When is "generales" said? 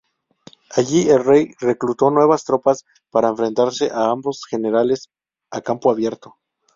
4.49-5.11